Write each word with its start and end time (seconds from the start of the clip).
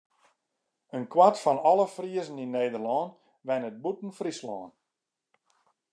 In 0.97 1.03
kwart 1.11 1.37
fan 1.43 1.59
alle 1.69 1.85
Friezen 1.95 2.41
yn 2.43 2.53
Nederlân 2.57 3.11
wennet 3.45 3.79
bûten 3.83 4.11
Fryslân. 4.17 4.67